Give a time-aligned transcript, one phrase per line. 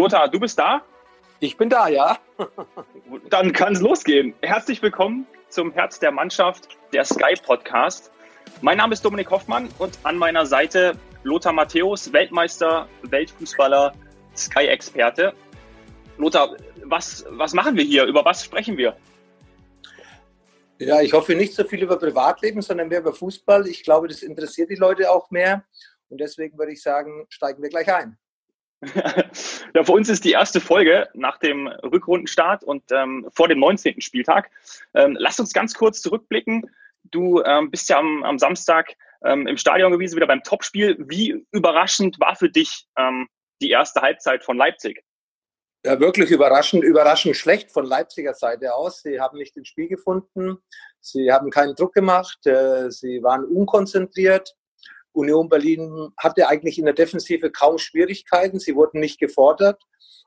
[0.00, 0.80] Lothar, du bist da?
[1.40, 2.16] Ich bin da, ja.
[3.28, 4.32] Dann kann es losgehen.
[4.40, 8.10] Herzlich willkommen zum Herz der Mannschaft, der Sky Podcast.
[8.62, 13.92] Mein Name ist Dominik Hoffmann und an meiner Seite Lothar Matthäus, Weltmeister, Weltfußballer,
[14.34, 15.34] Sky-Experte.
[16.16, 18.06] Lothar, was, was machen wir hier?
[18.06, 18.96] Über was sprechen wir?
[20.78, 23.66] Ja, ich hoffe nicht so viel über Privatleben, sondern mehr über Fußball.
[23.66, 25.62] Ich glaube, das interessiert die Leute auch mehr.
[26.08, 28.16] Und deswegen würde ich sagen, steigen wir gleich ein.
[29.74, 34.00] ja, für uns ist die erste Folge nach dem Rückrundenstart und ähm, vor dem 19.
[34.00, 34.50] Spieltag.
[34.94, 36.70] Ähm, lass uns ganz kurz zurückblicken.
[37.04, 40.96] Du ähm, bist ja am, am Samstag ähm, im Stadion gewesen, wieder beim Topspiel.
[40.98, 43.28] Wie überraschend war für dich ähm,
[43.60, 45.04] die erste Halbzeit von Leipzig?
[45.84, 49.02] Ja, wirklich überraschend, überraschend schlecht von Leipziger Seite aus.
[49.02, 50.58] Sie haben nicht ins Spiel gefunden.
[51.00, 52.46] Sie haben keinen Druck gemacht.
[52.46, 54.54] Äh, sie waren unkonzentriert.
[55.12, 58.58] Union Berlin hatte eigentlich in der Defensive kaum Schwierigkeiten.
[58.58, 59.82] Sie wurden nicht gefordert.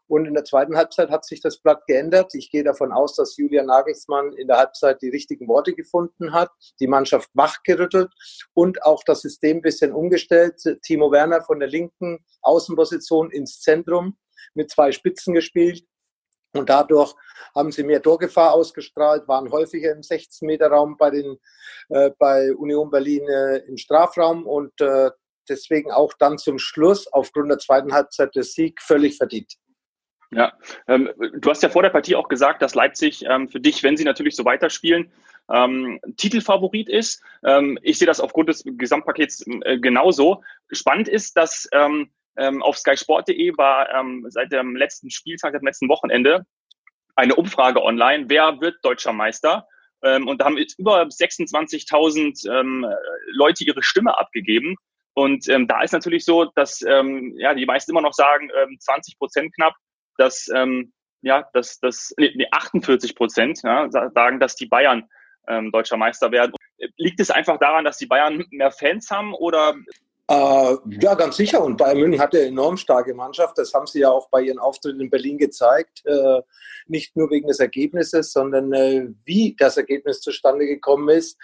[0.08, 2.36] Und in der zweiten Halbzeit hat sich das Blatt geändert.
[2.36, 6.50] Ich gehe davon aus, dass Julian Nagelsmann in der Halbzeit die richtigen Worte gefunden hat,
[6.80, 8.12] die Mannschaft wachgerüttelt
[8.54, 10.62] und auch das System ein bisschen umgestellt.
[10.84, 14.18] Timo Werner von der linken Außenposition ins Zentrum
[14.54, 15.86] mit zwei Spitzen gespielt.
[16.54, 17.14] Und dadurch
[17.56, 21.12] haben sie mehr Torgefahr ausgestrahlt, waren häufiger im 16-Meter-Raum bei,
[21.90, 25.12] äh, bei Union Berlin äh, im Strafraum und äh,
[25.50, 29.54] deswegen auch dann zum Schluss aufgrund der zweiten Halbzeit der Sieg völlig verdient.
[30.32, 30.54] Ja,
[30.88, 33.98] ähm, du hast ja vor der Partie auch gesagt, dass Leipzig ähm, für dich, wenn
[33.98, 35.12] sie natürlich so weiterspielen,
[35.52, 37.22] ähm, Titelfavorit ist.
[37.44, 40.44] Ähm, ich sehe das aufgrund des Gesamtpakets äh, genauso.
[40.72, 41.68] Spannend ist, dass
[42.38, 46.46] ähm, auf skysport.de war ähm, seit dem letzten Spieltag, dem letzten Wochenende,
[47.16, 49.68] eine Umfrage online, wer wird deutscher Meister?
[50.04, 52.86] Ähm, und da haben jetzt über 26.000 ähm,
[53.28, 54.76] Leute ihre Stimme abgegeben.
[55.14, 58.78] Und ähm, da ist natürlich so, dass ähm, ja, die meisten immer noch sagen, ähm,
[58.80, 59.76] 20 Prozent knapp,
[60.18, 60.92] dass, ähm,
[61.22, 65.08] ja, dass, dass nee, 48 Prozent ja, sagen, dass die Bayern
[65.48, 66.54] ähm, deutscher Meister werden.
[66.98, 69.76] Liegt es einfach daran, dass die Bayern mehr Fans haben oder
[70.34, 71.64] äh, ja, ganz sicher.
[71.64, 73.58] Und Bayern München hatte eine enorm starke Mannschaft.
[73.58, 76.04] Das haben sie ja auch bei ihren Auftritten in Berlin gezeigt.
[76.06, 76.42] Äh,
[76.88, 81.38] nicht nur wegen des Ergebnisses, sondern äh, wie das Ergebnis zustande gekommen ist.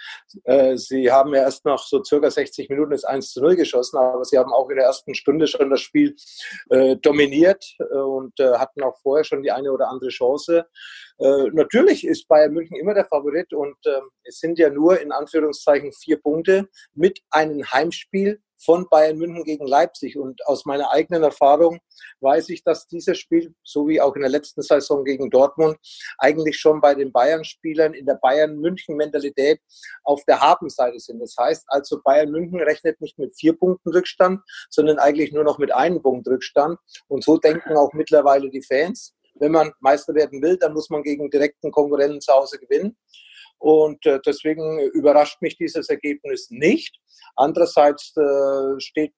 [0.44, 3.98] Äh, sie haben ja erst nach so circa 60 Minuten das 1 zu 0 geschossen,
[3.98, 6.16] aber sie haben auch in der ersten Stunde schon das Spiel
[6.70, 10.66] äh, dominiert äh, und hatten auch vorher schon die eine oder andere Chance.
[11.18, 15.92] natürlich ist Bayern München immer der Favorit und ähm, es sind ja nur in Anführungszeichen
[15.92, 20.16] vier Punkte mit einem Heimspiel von Bayern München gegen Leipzig.
[20.16, 21.80] Und aus meiner eigenen Erfahrung
[22.20, 25.78] weiß ich, dass dieses Spiel, so wie auch in der letzten Saison gegen Dortmund,
[26.18, 29.60] eigentlich schon bei den Bayern-Spielern in der Bayern-München-Mentalität
[30.04, 31.20] auf der Habenseite sind.
[31.20, 35.58] Das heißt also, Bayern München rechnet nicht mit vier Punkten Rückstand, sondern eigentlich nur noch
[35.58, 36.78] mit einem Punkt Rückstand.
[37.08, 39.14] Und so denken auch mittlerweile die Fans.
[39.34, 42.96] Wenn man Meister werden will, dann muss man gegen direkten Konkurrenten zu Hause gewinnen.
[43.60, 46.98] Und äh, deswegen überrascht mich dieses Ergebnis nicht.
[47.36, 49.12] Andererseits äh, steht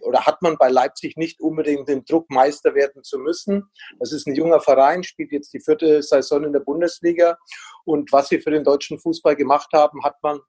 [0.00, 3.64] oder hat man bei Leipzig nicht unbedingt den Druck, Meister werden zu müssen.
[3.98, 7.36] Das ist ein junger Verein, spielt jetzt die vierte Saison in der Bundesliga.
[7.84, 10.40] Und was sie für den deutschen Fußball gemacht haben, hat man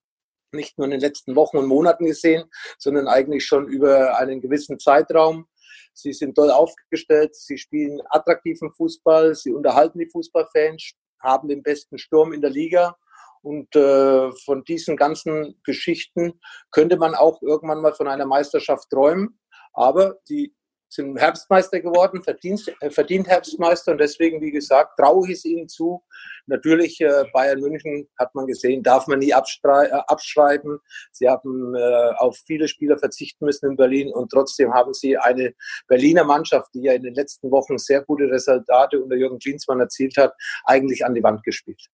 [0.54, 2.46] nicht nur in den letzten Wochen und Monaten gesehen,
[2.78, 5.48] sondern eigentlich schon über einen gewissen Zeitraum.
[5.94, 11.98] Sie sind toll aufgestellt, sie spielen attraktiven Fußball, sie unterhalten die Fußballfans, haben den besten
[11.98, 12.96] Sturm in der Liga
[13.42, 16.40] und äh, von diesen ganzen Geschichten
[16.72, 19.40] könnte man auch irgendwann mal von einer Meisterschaft träumen.
[19.74, 20.54] Aber die
[20.94, 25.70] sind Herbstmeister geworden, verdient, äh, verdient Herbstmeister und deswegen, wie gesagt, traue ich es ihnen
[25.70, 26.04] zu.
[26.48, 30.80] Natürlich, äh, Bayern München hat man gesehen, darf man nie äh, abschreiben.
[31.14, 35.54] Sie haben äh, auf viele Spieler verzichten müssen in Berlin und trotzdem haben sie eine
[35.88, 40.18] Berliner Mannschaft, die ja in den letzten Wochen sehr gute Resultate unter Jürgen Klinsmann erzielt
[40.18, 40.34] hat,
[40.66, 41.88] eigentlich an die Wand gespielt.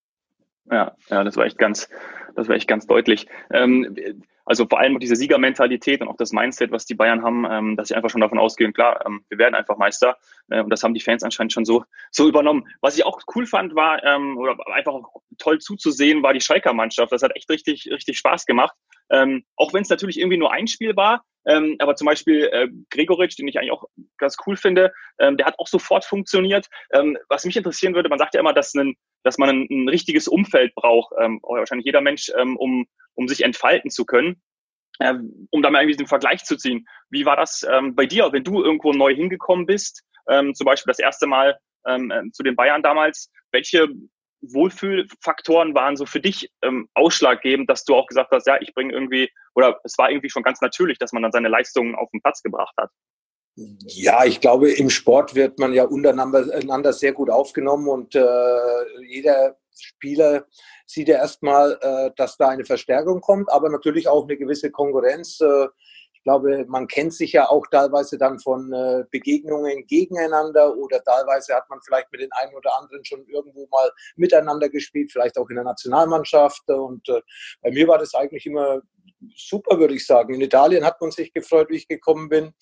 [0.70, 1.88] Ja, ja, das war echt ganz,
[2.34, 3.26] das war echt ganz deutlich.
[3.50, 3.96] Ähm,
[4.48, 7.88] also vor allem diese Siegermentalität und auch das Mindset, was die Bayern haben, ähm, dass
[7.88, 10.16] sie einfach schon davon ausgehen, klar, ähm, wir werden einfach Meister.
[10.48, 12.66] Äh, und das haben die Fans anscheinend schon so, so übernommen.
[12.80, 14.94] Was ich auch cool fand, war, ähm, oder einfach
[15.36, 17.12] toll zuzusehen, war die Schalker Mannschaft.
[17.12, 18.74] Das hat echt richtig, richtig Spaß gemacht.
[19.10, 22.68] Ähm, auch wenn es natürlich irgendwie nur ein Spiel war, ähm, aber zum Beispiel äh,
[22.90, 23.84] Gregoritsch, den ich eigentlich auch
[24.18, 26.66] ganz cool finde, ähm, der hat auch sofort funktioniert.
[26.92, 29.88] Ähm, was mich interessieren würde, man sagt ja immer, dass, ein, dass man ein, ein
[29.88, 34.42] richtiges Umfeld braucht, ähm, wahrscheinlich jeder Mensch, ähm, um, um sich entfalten zu können.
[35.00, 36.84] Ähm, um da mal irgendwie den Vergleich zu ziehen.
[37.08, 40.90] Wie war das ähm, bei dir, wenn du irgendwo neu hingekommen bist, ähm, zum Beispiel
[40.90, 41.56] das erste Mal
[41.86, 43.30] ähm, äh, zu den Bayern damals?
[43.52, 43.88] Welche
[44.40, 48.92] Wohlfühlfaktoren waren so für dich ähm, ausschlaggebend, dass du auch gesagt hast, ja, ich bringe
[48.92, 52.22] irgendwie, oder es war irgendwie schon ganz natürlich, dass man dann seine Leistungen auf den
[52.22, 52.90] Platz gebracht hat?
[53.86, 59.56] Ja, ich glaube, im Sport wird man ja untereinander sehr gut aufgenommen und äh, jeder
[59.76, 60.46] Spieler
[60.86, 65.40] sieht ja erstmal, äh, dass da eine Verstärkung kommt, aber natürlich auch eine gewisse Konkurrenz.
[65.40, 65.66] Äh,
[66.18, 71.54] ich glaube, man kennt sich ja auch teilweise dann von äh, Begegnungen gegeneinander oder teilweise
[71.54, 75.48] hat man vielleicht mit den einen oder anderen schon irgendwo mal miteinander gespielt, vielleicht auch
[75.48, 76.68] in der Nationalmannschaft.
[76.68, 77.22] Und äh,
[77.62, 78.82] bei mir war das eigentlich immer
[79.34, 80.34] super, würde ich sagen.
[80.34, 82.52] In Italien hat man sich gefreut, wie ich gekommen bin,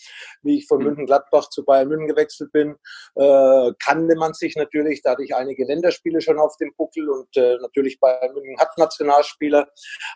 [0.43, 0.87] wie ich von mhm.
[0.87, 2.77] München-Gladbach zu Bayern München gewechselt bin.
[3.15, 7.37] Äh, kannte man sich natürlich, da hatte ich einige Länderspiele schon auf dem Buckel und
[7.37, 9.69] äh, natürlich Bayern München hat Nationalspieler,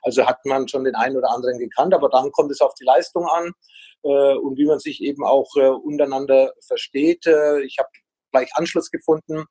[0.02, 2.84] also hat man schon den einen oder anderen gekannt, aber dann kommt es auf die
[2.84, 3.52] Leistung an
[4.02, 7.26] äh, und wie man sich eben auch äh, untereinander versteht.
[7.26, 7.88] Äh, ich habe
[8.32, 9.44] gleich Anschluss gefunden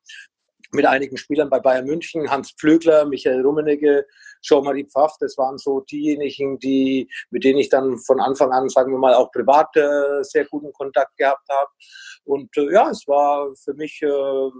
[0.72, 4.06] mit einigen Spielern bei Bayern München, Hans Pflögler, Michael Rummenigge,
[4.42, 8.92] Jean-Marie Pfaff, das waren so diejenigen, die, mit denen ich dann von Anfang an, sagen
[8.92, 11.70] wir mal, auch privat äh, sehr guten Kontakt gehabt habe.
[12.24, 14.50] Und äh, ja, es war für mich äh,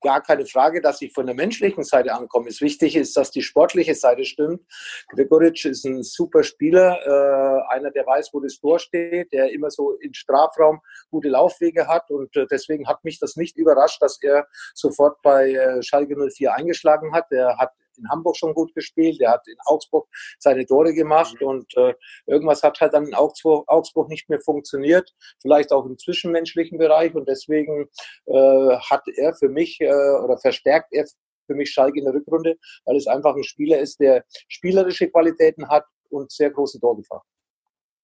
[0.00, 2.48] gar keine Frage, dass ich von der menschlichen Seite ankomme.
[2.48, 4.62] Es wichtig ist, dass die sportliche Seite stimmt.
[5.08, 9.70] Gregoritsch ist ein super Spieler, äh, einer, der weiß, wo das Tor steht, der immer
[9.70, 10.80] so im Strafraum
[11.10, 15.52] gute Laufwege hat und äh, deswegen hat mich das nicht überrascht, dass er sofort bei
[15.52, 17.30] äh, Schalke 04 eingeschlagen hat.
[17.30, 20.08] Er hat in Hamburg schon gut gespielt, der hat in Augsburg
[20.38, 21.46] seine Tore gemacht mhm.
[21.46, 21.94] und äh,
[22.26, 25.10] irgendwas hat halt dann in Augsburg, Augsburg nicht mehr funktioniert,
[25.40, 27.88] vielleicht auch im zwischenmenschlichen Bereich und deswegen
[28.26, 31.04] äh, hat er für mich äh, oder verstärkt er
[31.46, 35.68] für mich Schalke in der Rückrunde, weil es einfach ein Spieler ist, der spielerische Qualitäten
[35.68, 37.24] hat und sehr große Torgefahr.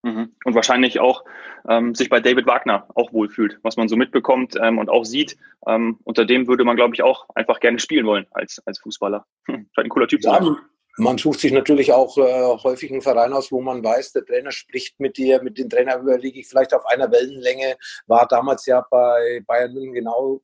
[0.06, 0.36] Mhm.
[0.44, 1.24] Und wahrscheinlich auch
[1.68, 5.36] ähm, sich bei David Wagner auch wohlfühlt, was man so mitbekommt ähm, und auch sieht.
[5.66, 9.26] Ähm, unter dem würde man, glaube ich, auch einfach gerne spielen wollen als, als Fußballer.
[9.46, 10.56] Hm, scheint ein cooler Typ zu sein.
[10.98, 12.22] Man sucht sich natürlich auch äh,
[12.62, 15.98] häufig einen Verein aus, wo man weiß, der Trainer spricht mit dir, mit den Trainer
[15.98, 17.76] überlege ich vielleicht auf einer Wellenlänge.
[18.06, 20.40] War damals ja bei Bayern München genau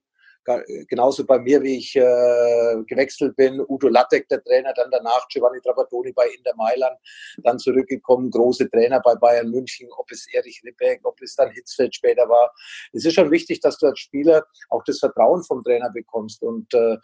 [0.88, 3.60] genauso bei mir, wie ich äh, gewechselt bin.
[3.68, 6.98] Udo Lattek, der Trainer, dann danach Giovanni Trapattoni bei Inter Mailand,
[7.38, 11.94] dann zurückgekommen, große Trainer bei Bayern München, ob es Erich Ribbeck, ob es dann Hitzfeld
[11.94, 12.52] später war.
[12.92, 16.42] Es ist schon wichtig, dass du als Spieler auch das Vertrauen vom Trainer bekommst.
[16.42, 16.96] Und äh,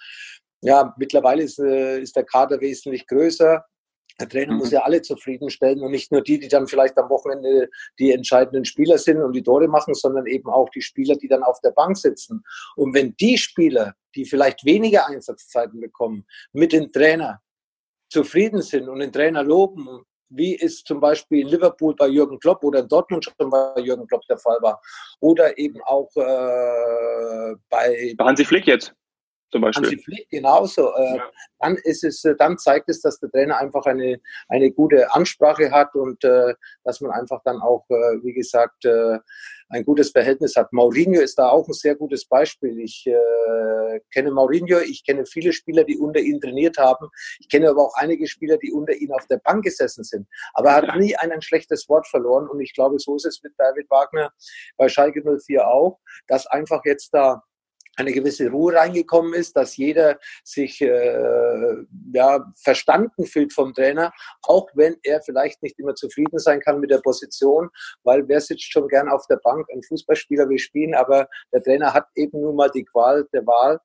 [0.61, 3.65] ja, mittlerweile ist, äh, ist der Kader wesentlich größer.
[4.21, 4.59] Der Trainer mhm.
[4.59, 7.69] muss ja alle zufriedenstellen und nicht nur die, die dann vielleicht am Wochenende
[7.99, 11.43] die entscheidenden Spieler sind und die Tore machen, sondern eben auch die Spieler, die dann
[11.43, 12.43] auf der Bank sitzen.
[12.77, 17.41] Und wenn die Spieler, die vielleicht weniger Einsatzzeiten bekommen, mit dem Trainer
[18.11, 22.63] zufrieden sind und den Trainer loben, wie es zum Beispiel in Liverpool bei Jürgen Klopp
[22.65, 24.81] oder in Dortmund schon bei Jürgen Klopp der Fall war,
[25.21, 28.95] oder eben auch äh, bei, bei Hansi Flick jetzt
[29.51, 29.85] zum Beispiel.
[29.85, 30.95] Hansi Flick genauso.
[30.95, 31.31] Äh, ja.
[31.61, 35.71] Dann ist es, äh, dann zeigt es, dass der Trainer einfach eine, eine gute Ansprache
[35.71, 36.55] hat und äh,
[36.85, 39.19] dass man einfach dann auch, äh, wie gesagt, äh,
[39.71, 40.73] ein gutes Verhältnis hat.
[40.73, 42.79] Mourinho ist da auch ein sehr gutes Beispiel.
[42.81, 47.09] Ich äh, kenne Mourinho, ich kenne viele Spieler, die unter ihn trainiert haben.
[47.39, 50.27] Ich kenne aber auch einige Spieler, die unter ihm auf der Bank gesessen sind.
[50.55, 53.53] Aber er hat nie ein schlechtes Wort verloren und ich glaube, so ist es mit
[53.59, 54.33] David Wagner
[54.77, 57.43] bei Schalke 04 auch, dass einfach jetzt da
[57.99, 61.75] eine gewisse Ruhe reingekommen ist, dass jeder sich äh,
[62.13, 64.13] ja, verstanden fühlt vom Trainer,
[64.43, 67.69] auch wenn er vielleicht nicht immer zufrieden sein kann mit der Position,
[68.05, 71.93] weil wer sitzt schon gern auf der Bank, ein Fußballspieler will spielen, aber der Trainer
[71.93, 73.79] hat eben nun mal die Qual der Wahl,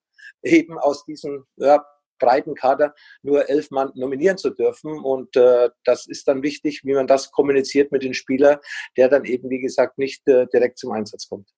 [0.44, 1.84] eben aus diesem ja,
[2.20, 5.00] breiten Kader nur elf Mann nominieren zu dürfen.
[5.00, 8.62] Und äh, das ist dann wichtig, wie man das kommuniziert mit dem Spieler,
[8.98, 11.50] der dann eben, wie gesagt, nicht äh, direkt zum Einsatz kommt.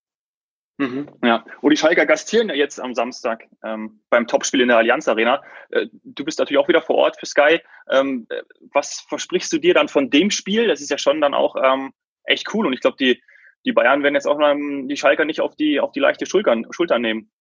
[0.78, 4.78] Mhm, ja, und die Schalker gastieren ja jetzt am Samstag ähm, beim Topspiel in der
[4.78, 5.42] Allianz Arena.
[5.70, 7.62] Äh, du bist natürlich auch wieder vor Ort für Sky.
[7.90, 8.42] Ähm, äh,
[8.74, 10.68] was versprichst du dir dann von dem Spiel?
[10.68, 11.94] Das ist ja schon dann auch ähm,
[12.26, 13.22] echt cool und ich glaube, die,
[13.66, 16.68] die Bayern werden jetzt auch ähm, die Schalker nicht auf die, auf die leichte Schultern,
[16.72, 17.32] Schultern nehmen.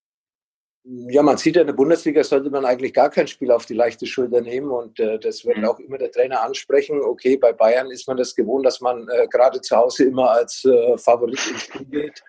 [0.86, 3.72] Ja, man sieht ja in der Bundesliga sollte man eigentlich gar kein Spiel auf die
[3.72, 5.64] leichte Schulter nehmen und äh, das wird mhm.
[5.64, 7.00] auch immer der Trainer ansprechen.
[7.00, 10.62] Okay, bei Bayern ist man das gewohnt, dass man äh, gerade zu Hause immer als
[10.66, 12.22] äh, Favorit ins Spiel geht.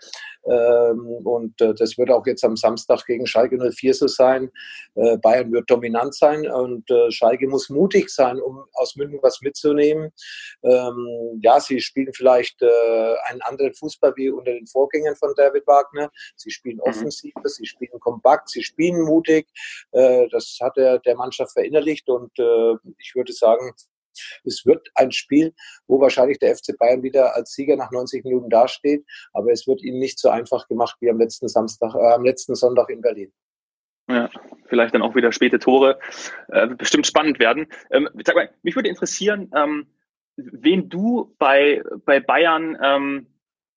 [0.48, 4.52] Ähm, und äh, das wird auch jetzt am Samstag gegen Schalke 04 so sein.
[4.96, 9.42] Äh, Bayern wird dominant sein und äh, Schalke muss mutig sein, um aus München was
[9.42, 10.12] mitzunehmen.
[10.64, 16.10] Ähm, ja, sie spielen vielleicht einen anderen Fußball wie unter den Vorgängern von David Wagner.
[16.36, 16.84] Sie spielen mhm.
[16.84, 17.48] offensiver, mhm.
[17.48, 19.48] sie spielen kompakt, sie spielen mutig.
[19.92, 22.32] das hat er der Mannschaft verinnerlicht und
[23.00, 23.74] ich würde sagen,
[24.44, 25.54] es wird ein Spiel,
[25.88, 29.82] wo wahrscheinlich der FC Bayern wieder als Sieger nach 90 Minuten dasteht, aber es wird
[29.84, 33.32] ihnen nicht so einfach gemacht wie am letzten Samstag, äh, am letzten Sonntag in Berlin.
[34.08, 34.30] Ja,
[34.68, 36.00] vielleicht dann auch wieder späte Tore.
[36.50, 37.68] Äh, bestimmt spannend werden.
[37.90, 39.88] Ähm, sag mal, mich würde interessieren, ähm,
[40.36, 43.28] wen du bei, bei Bayern ähm,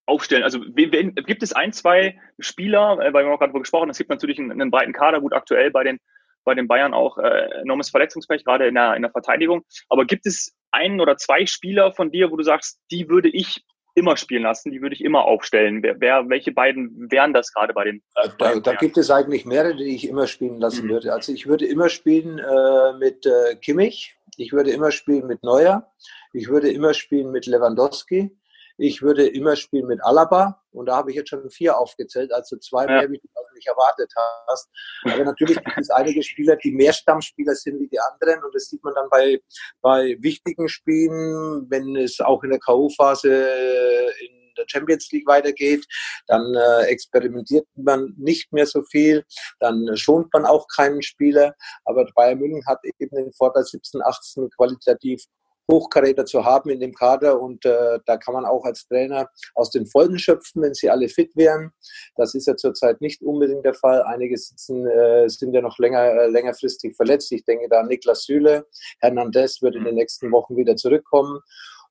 [0.09, 0.43] aufstellen?
[0.43, 3.99] Also wen, gibt es ein, zwei Spieler, äh, weil wir haben gerade darüber gesprochen, es
[3.99, 5.99] gibt natürlich einen, einen, breiten Kader, gut aktuell bei den,
[6.49, 9.65] bei den Bayern auch äh, enormes Verletzungspech, gerade in der, in der Verteidigung.
[9.91, 13.63] Aber gibt es einen oder zwei Spieler von dir, wo du sagst, die würde ich
[13.95, 15.83] immer spielen lassen, die würde ich immer aufstellen.
[15.83, 18.03] Wer, wer welche beiden wären das gerade bei den?
[18.15, 20.91] Äh, da, da, gibt es eigentlich mehrere, die ich immer spielen lassen mhm.
[20.91, 21.13] würde.
[21.13, 25.93] Also ich würde immer spielen äh, mit äh, Kimmich, ich würde immer spielen mit Neuer,
[26.33, 28.31] ich würde immer spielen mit Lewandowski,
[28.79, 32.57] ich würde immer spielen mit Alaba und da habe ich jetzt schon vier aufgezählt, also
[32.57, 33.01] zwei ja.
[33.01, 34.13] mehr, wie du nicht erwartet
[34.47, 34.69] hast.
[35.05, 38.67] Aber natürlich gibt es einige Spieler, die mehr Stammspieler sind wie die anderen und das
[38.67, 39.41] sieht man dann bei,
[39.83, 45.87] bei wichtigen Spielen, wenn es auch in der K.O.-Phase in der Champions League weitergeht,
[46.27, 49.25] dann äh, experimentiert man nicht mehr so viel,
[49.61, 51.55] dann schont man auch keinen Spieler.
[51.85, 55.23] Aber Bayern München hat eben den Vorteil 17, 18 qualitativ
[55.71, 59.71] Hochkaräter zu haben in dem Kader und äh, da kann man auch als Trainer aus
[59.71, 61.73] den Folgen schöpfen, wenn sie alle fit wären.
[62.17, 64.03] Das ist ja zurzeit nicht unbedingt der Fall.
[64.03, 67.31] Einige sitzen, äh, sind ja noch länger, äh, längerfristig verletzt.
[67.33, 68.67] Ich denke da an Niklas Süle.
[69.01, 71.41] Hernandez wird in den nächsten Wochen wieder zurückkommen.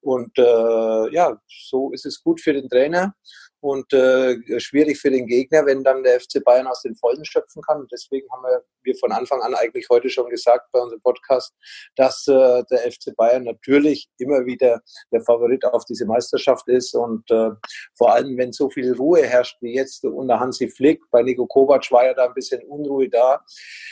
[0.02, 3.14] Und äh, ja, so ist es gut für den Trainer
[3.60, 7.62] und äh, schwierig für den Gegner, wenn dann der FC Bayern aus den Vollen schöpfen
[7.64, 7.80] kann.
[7.82, 11.54] Und deswegen haben wir, wir von Anfang an eigentlich heute schon gesagt bei unserem Podcast,
[11.96, 16.94] dass äh, der FC Bayern natürlich immer wieder der Favorit auf diese Meisterschaft ist.
[16.94, 17.50] Und äh,
[17.98, 21.92] vor allem, wenn so viel Ruhe herrscht wie jetzt unter Hansi Flick, bei Nico Kovac
[21.92, 23.44] war ja da ein bisschen Unruhe da.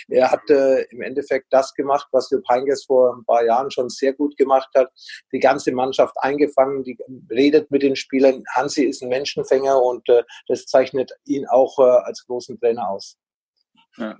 [0.09, 3.89] Er hat äh, im Endeffekt das gemacht, was Jupp Heynckes vor ein paar Jahren schon
[3.89, 4.91] sehr gut gemacht hat.
[5.31, 6.97] Die ganze Mannschaft eingefangen, die
[7.31, 8.43] redet mit den Spielern.
[8.53, 12.89] Hansi ist ein Menschenfänger Anfänger und äh, das zeichnet ihn auch äh, als großen Trainer
[12.89, 13.17] aus.
[13.97, 14.17] Ja.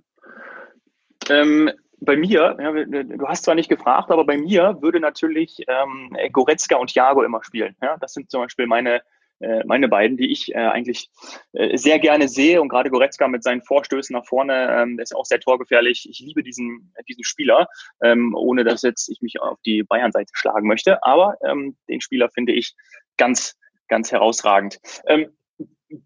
[1.30, 6.15] Ähm, bei mir, ja, du hast zwar nicht gefragt, aber bei mir würde natürlich ähm,
[6.32, 7.75] Goretzka und Jago immer spielen.
[7.82, 7.98] Ja?
[7.98, 9.01] Das sind zum Beispiel meine,
[9.39, 11.10] äh, meine beiden, die ich äh, eigentlich
[11.54, 12.62] äh, sehr gerne sehe.
[12.62, 16.08] Und gerade Goretzka mit seinen Vorstößen nach vorne, ähm, der ist auch sehr torgefährlich.
[16.10, 17.68] Ich liebe diesen, diesen Spieler,
[18.04, 21.01] ähm, ohne dass jetzt ich mich auf die Bayern-Seite schlagen möchte.
[21.01, 22.75] Aber ähm, den Spieler finde ich
[23.18, 24.80] ganz, ganz herausragend.
[25.08, 25.36] Ähm,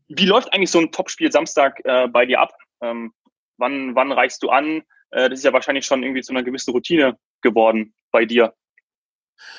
[0.07, 2.53] wie läuft eigentlich so ein Topspiel Samstag äh, bei dir ab?
[2.81, 3.13] Ähm,
[3.57, 4.83] wann, wann reichst du an?
[5.12, 8.53] Äh, das ist ja wahrscheinlich schon irgendwie zu einer gewissen Routine geworden bei dir.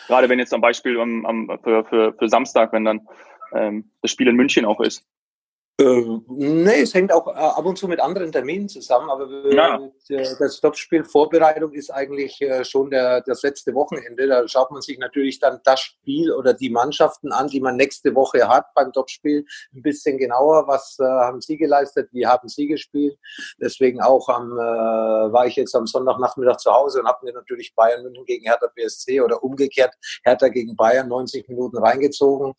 [0.06, 3.06] Gerade wenn jetzt am Beispiel am, am, für, für, für Samstag, wenn dann
[3.54, 5.06] ähm, das Spiel in München auch ist.
[5.80, 9.80] Äh, nee, es hängt auch äh, ab und zu mit anderen Terminen zusammen, aber ja.
[10.38, 14.26] das Topspiel Vorbereitung ist eigentlich äh, schon der, das letzte Wochenende.
[14.26, 18.14] Da schaut man sich natürlich dann das Spiel oder die Mannschaften an, die man nächste
[18.14, 20.68] Woche hat beim Topspiel, ein bisschen genauer.
[20.68, 22.10] Was äh, haben sie geleistet?
[22.12, 23.16] Wie haben sie gespielt?
[23.58, 27.74] Deswegen auch am, äh, war ich jetzt am Sonntagnachmittag zu Hause und habe mir natürlich
[27.74, 29.94] Bayern München gegen Hertha BSC oder umgekehrt
[30.24, 32.52] Hertha gegen Bayern 90 Minuten reingezogen.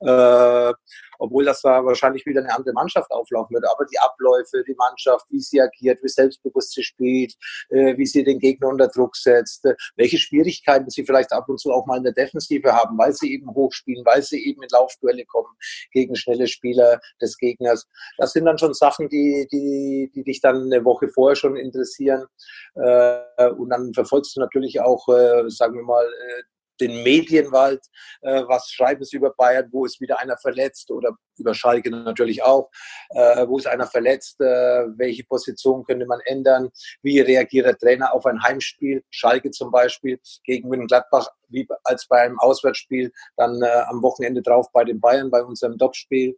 [0.00, 0.72] Äh,
[1.18, 3.70] obwohl das da wahrscheinlich wieder eine andere Mannschaft auflaufen würde.
[3.70, 7.34] Aber die Abläufe, die Mannschaft, wie sie agiert, wie selbstbewusst sie spielt,
[7.70, 11.58] äh, wie sie den Gegner unter Druck setzt, äh, welche Schwierigkeiten sie vielleicht ab und
[11.58, 14.68] zu auch mal in der Defensive haben, weil sie eben hochspielen, weil sie eben in
[14.70, 15.54] Laufduelle kommen
[15.92, 17.86] gegen schnelle Spieler des Gegners.
[18.18, 22.26] Das sind dann schon Sachen, die, die, die dich dann eine Woche vorher schon interessieren.
[22.74, 26.42] Äh, und dann verfolgst du natürlich auch, äh, sagen wir mal, äh,
[26.80, 27.84] den Medienwald,
[28.22, 32.42] äh, was schreiben sie über Bayern, wo ist wieder einer verletzt oder über Schalke natürlich
[32.42, 32.70] auch,
[33.10, 36.70] äh, wo ist einer verletzt, äh, welche Position könnte man ändern,
[37.02, 42.22] wie reagiert der Trainer auf ein Heimspiel, Schalke zum Beispiel gegen München-Gladbach, wie als bei
[42.22, 46.36] einem Auswärtsspiel, dann äh, am Wochenende drauf bei den Bayern, bei unserem Topspiel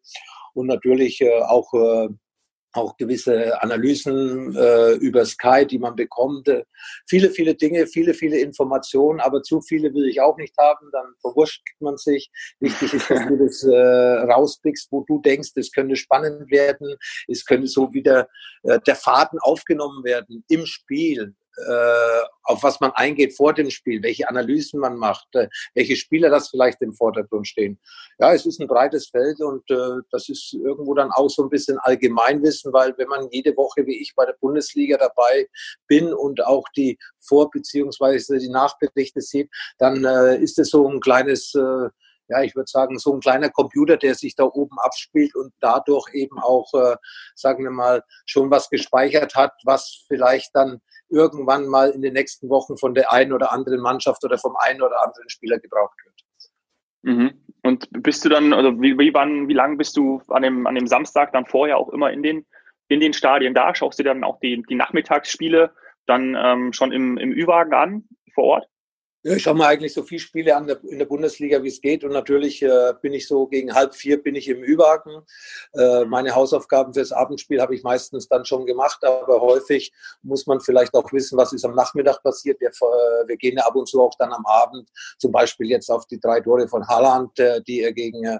[0.54, 2.08] und natürlich äh, auch äh,
[2.76, 6.48] auch gewisse Analysen äh, über Sky, die man bekommt.
[6.48, 6.64] Äh,
[7.08, 11.06] viele, viele Dinge, viele, viele Informationen, aber zu viele will ich auch nicht haben, dann
[11.20, 12.30] verwurscht man sich.
[12.60, 16.96] Wichtig ist, dass du das äh, rauspickst, wo du denkst, es könnte spannend werden,
[17.28, 18.28] es könnte so wieder
[18.62, 21.34] äh, der Faden aufgenommen werden im Spiel
[22.42, 26.48] auf was man eingeht vor dem Spiel, welche Analysen man macht, äh, welche Spieler das
[26.48, 27.78] vielleicht im Vordergrund stehen.
[28.18, 31.50] Ja, es ist ein breites Feld und äh, das ist irgendwo dann auch so ein
[31.50, 35.48] bisschen Allgemeinwissen, weil wenn man jede Woche wie ich bei der Bundesliga dabei
[35.86, 41.00] bin und auch die Vor- beziehungsweise die Nachberichte sieht, dann äh, ist es so ein
[41.00, 41.88] kleines äh,
[42.28, 46.12] ja, ich würde sagen, so ein kleiner Computer, der sich da oben abspielt und dadurch
[46.12, 46.96] eben auch, äh,
[47.34, 52.48] sagen wir mal, schon was gespeichert hat, was vielleicht dann irgendwann mal in den nächsten
[52.48, 56.16] Wochen von der einen oder anderen Mannschaft oder vom einen oder anderen Spieler gebraucht wird.
[57.02, 57.44] Mhm.
[57.62, 60.74] Und bist du dann, also wie, wie, wann, wie lange bist du an dem, an
[60.74, 62.46] dem Samstag dann vorher auch immer in den,
[62.88, 63.74] in den Stadien da?
[63.74, 65.72] Schaust du dann auch die, die Nachmittagsspiele
[66.06, 68.68] dann ähm, schon im, im Ü-Wagen an vor Ort?
[69.34, 72.04] Ich schaue mir eigentlich so viele Spiele an in der Bundesliga, wie es geht.
[72.04, 75.22] Und natürlich äh, bin ich so gegen halb vier bin ich im Überhaken.
[75.74, 79.92] Äh, meine Hausaufgaben fürs Abendspiel habe ich meistens dann schon gemacht, aber häufig
[80.22, 82.60] muss man vielleicht auch wissen, was ist am Nachmittag passiert.
[82.60, 85.90] Wir, äh, wir gehen ja ab und zu auch dann am Abend, zum Beispiel jetzt
[85.90, 88.38] auf die drei Tore von Haaland, äh, die er gegen, äh,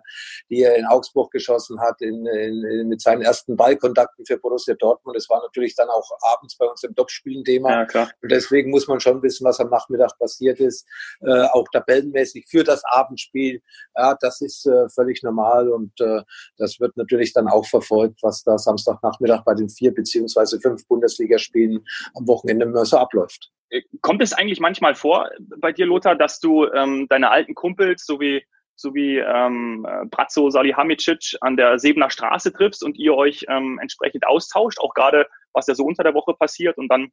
[0.51, 5.17] die er in Augsburg geschossen hat, in, in, mit seinen ersten Ballkontakten für Borussia Dortmund.
[5.17, 7.89] Das war natürlich dann auch abends bei uns im Topspielen Thema.
[7.93, 8.09] Ja.
[8.23, 10.87] Und deswegen muss man schon wissen, was am Nachmittag passiert ist ist,
[11.21, 13.63] äh, auch tabellenmäßig für das Abendspiel.
[13.97, 16.23] Ja, das ist äh, völlig normal und äh,
[16.59, 21.85] das wird natürlich dann auch verfolgt, was da Samstagnachmittag bei den vier beziehungsweise fünf Bundesligaspielen
[22.15, 23.51] am Wochenende so abläuft.
[23.71, 28.05] Äh, kommt es eigentlich manchmal vor bei dir, Lothar, dass du ähm, deine alten Kumpels
[28.05, 28.43] so wie
[28.79, 34.27] so wie ähm, Brazzo Salihamidzic an der Sebener Straße triffst und ihr euch ähm, entsprechend
[34.27, 37.11] austauscht, auch gerade was ja so unter der Woche passiert und dann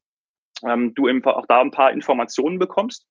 [0.65, 3.05] ähm, du auch da ein paar Informationen bekommst?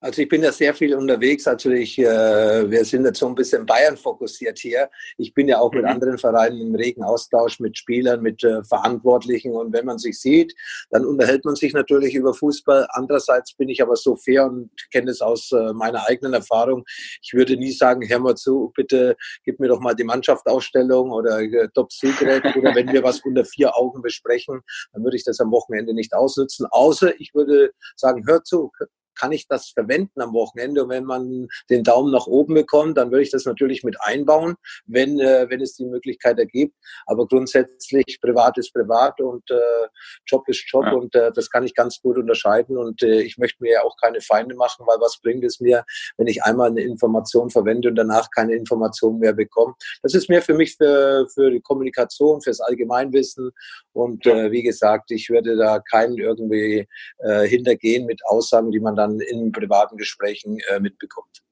[0.00, 1.46] Also ich bin ja sehr viel unterwegs.
[1.46, 4.90] Also ich, äh, wir sind jetzt so ein bisschen Bayern fokussiert hier.
[5.16, 5.88] Ich bin ja auch mit mhm.
[5.88, 9.52] anderen Vereinen im regen Austausch mit Spielern, mit äh, Verantwortlichen.
[9.52, 10.54] Und wenn man sich sieht,
[10.90, 12.86] dann unterhält man sich natürlich über Fußball.
[12.90, 16.84] Andererseits bin ich aber so fair und kenne es aus äh, meiner eigenen Erfahrung.
[17.22, 21.40] Ich würde nie sagen, hör mal zu, bitte gib mir doch mal die Mannschaftsausstellung oder
[21.40, 22.44] äh, Top Secret.
[22.56, 24.60] oder wenn wir was unter vier Augen besprechen,
[24.92, 26.66] dann würde ich das am Wochenende nicht ausnutzen.
[26.70, 28.70] Außer ich würde sagen, hör zu,
[29.18, 30.84] kann ich das verwenden am Wochenende?
[30.84, 34.54] Und wenn man den Daumen nach oben bekommt, dann würde ich das natürlich mit einbauen,
[34.86, 36.74] wenn, äh, wenn es die Möglichkeit ergibt.
[37.06, 39.88] Aber grundsätzlich privat ist privat und äh,
[40.26, 40.92] Job ist Job ja.
[40.92, 42.76] und äh, das kann ich ganz gut unterscheiden.
[42.76, 45.84] Und äh, ich möchte mir ja auch keine Feinde machen, weil was bringt es mir,
[46.16, 49.74] wenn ich einmal eine Information verwende und danach keine Information mehr bekomme?
[50.02, 53.50] Das ist mehr für mich für, für die Kommunikation, fürs Allgemeinwissen.
[53.92, 56.86] Und äh, wie gesagt, ich würde da keinen irgendwie
[57.18, 61.42] äh, hintergehen mit Aussagen, die man dann dann in privaten Gesprächen äh, mitbekommt.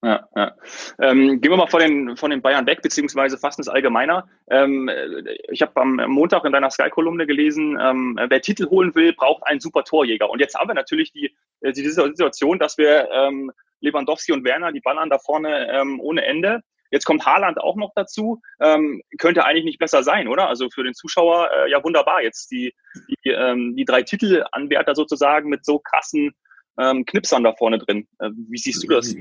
[0.00, 0.54] Ja, ja.
[1.00, 4.28] Ähm, gehen wir mal von den, von den Bayern weg, beziehungsweise fast ins Allgemeiner.
[4.48, 4.88] Ähm,
[5.50, 9.58] ich habe am Montag in deiner Sky-Kolumne gelesen, ähm, wer Titel holen will, braucht einen
[9.58, 10.30] super Torjäger.
[10.30, 14.70] Und jetzt haben wir natürlich die, äh, die Situation, dass wir ähm, Lewandowski und Werner,
[14.70, 16.62] die ballern da vorne ähm, ohne Ende.
[16.90, 18.40] Jetzt kommt Haaland auch noch dazu.
[18.60, 20.48] Ähm, könnte eigentlich nicht besser sein, oder?
[20.48, 22.22] Also für den Zuschauer äh, ja wunderbar.
[22.22, 22.72] Jetzt die,
[23.08, 26.34] die, ähm, die drei Titelanwärter sozusagen mit so krassen
[26.78, 28.06] ähm, Knipsern da vorne drin.
[28.20, 29.14] Äh, wie siehst du das?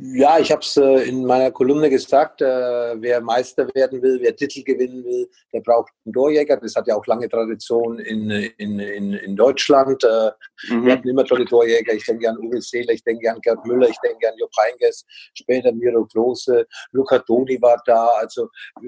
[0.00, 4.36] Ja, ich habe es äh, in meiner Kolumne gesagt, äh, wer Meister werden will, wer
[4.36, 6.56] Titel gewinnen will, der braucht einen Torjäger.
[6.58, 10.04] Das hat ja auch lange Tradition in, in, in, in Deutschland.
[10.04, 10.30] Äh,
[10.72, 10.86] mhm.
[10.86, 11.94] Wir hatten immer tolle Torjäger.
[11.94, 15.04] Ich denke an Uwe Seeler, ich denke an Gerd Müller, ich denke an Jupp Heynckes,
[15.34, 18.06] später Miro Klose, Luca Toni war da.
[18.20, 18.44] Also
[18.82, 18.86] äh,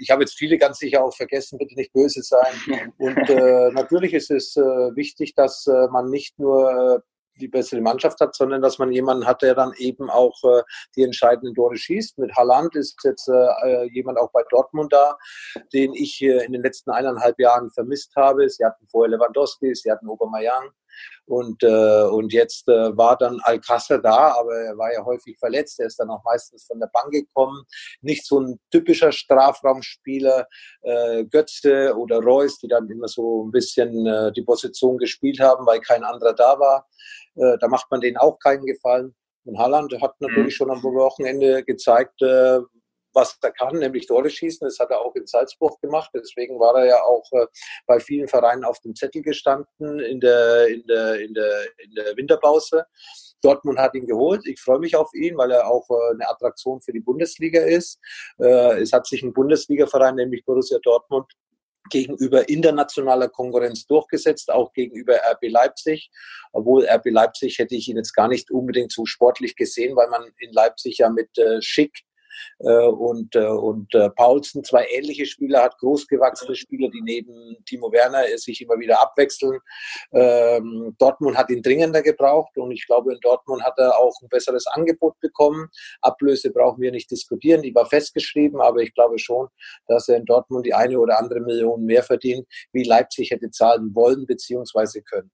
[0.00, 2.92] ich habe jetzt viele ganz sicher auch vergessen, bitte nicht böse sein.
[2.98, 7.01] Und äh, natürlich ist es wichtig, dass man nicht nur
[7.42, 10.62] die bessere Mannschaft hat, sondern dass man jemanden hat, der dann eben auch äh,
[10.96, 12.18] die entscheidenden Tore schießt.
[12.18, 15.18] Mit Halland ist jetzt äh, äh, jemand auch bei Dortmund da,
[15.72, 18.48] den ich äh, in den letzten eineinhalb Jahren vermisst habe.
[18.48, 20.70] Sie hatten vorher Lewandowski, sie hatten Aubameyang.
[21.26, 25.80] Und, äh, und jetzt äh, war dann Alcázar da, aber er war ja häufig verletzt.
[25.80, 27.64] Er ist dann auch meistens von der Bank gekommen.
[28.00, 30.46] Nicht so ein typischer Strafraumspieler,
[30.82, 35.66] äh, Götze oder Reus, die dann immer so ein bisschen äh, die Position gespielt haben,
[35.66, 36.88] weil kein anderer da war.
[37.36, 39.14] Äh, da macht man denen auch keinen Gefallen.
[39.44, 40.56] Und Haaland hat natürlich mhm.
[40.56, 42.58] schon am Wochenende gezeigt, äh,
[43.14, 44.66] was er kann, nämlich Tore schießen.
[44.66, 46.10] Das hat er auch in Salzburg gemacht.
[46.14, 47.46] Deswegen war er ja auch äh,
[47.86, 52.16] bei vielen Vereinen auf dem Zettel gestanden in der, in der, in der, in der
[52.16, 52.86] Winterpause.
[53.42, 54.46] Dortmund hat ihn geholt.
[54.46, 57.98] Ich freue mich auf ihn, weil er auch äh, eine Attraktion für die Bundesliga ist.
[58.38, 61.26] Äh, es hat sich ein Bundesligaverein, nämlich Borussia Dortmund,
[61.90, 66.10] gegenüber internationaler Konkurrenz durchgesetzt, auch gegenüber RB Leipzig.
[66.52, 70.30] Obwohl RB Leipzig hätte ich ihn jetzt gar nicht unbedingt so sportlich gesehen, weil man
[70.38, 71.92] in Leipzig ja mit äh, Schick
[72.58, 78.24] und, äh, und äh, Paulsen zwei ähnliche Spieler hat, großgewachsene Spieler, die neben Timo Werner
[78.36, 79.58] sich immer wieder abwechseln.
[80.12, 84.28] Ähm, Dortmund hat ihn dringender gebraucht und ich glaube, in Dortmund hat er auch ein
[84.28, 85.68] besseres Angebot bekommen.
[86.00, 89.48] Ablöse brauchen wir nicht diskutieren, die war festgeschrieben, aber ich glaube schon,
[89.86, 93.94] dass er in Dortmund die eine oder andere Million mehr verdient, wie Leipzig hätte zahlen
[93.94, 95.00] wollen bzw.
[95.02, 95.30] können.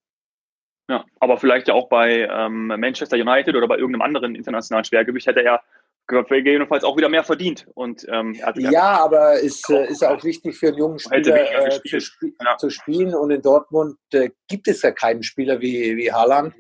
[0.91, 5.27] Ja, aber vielleicht ja auch bei ähm, Manchester United oder bei irgendeinem anderen internationalen Schwergewicht
[5.27, 5.61] hätte er
[6.09, 7.67] gegebenenfalls auch wieder mehr verdient.
[7.75, 11.81] Und, ähm, ja, aber es ist, äh, ist auch wichtig für einen jungen Spieler äh,
[11.83, 12.57] zu, sp ja.
[12.57, 13.15] zu, spielen.
[13.15, 16.55] Und in Dortmund äh, gibt es ja keinen Spieler wie, wie Haaland.